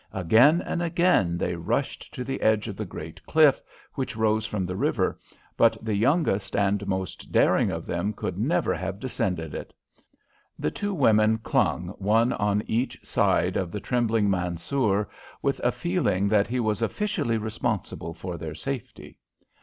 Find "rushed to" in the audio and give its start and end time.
1.55-2.23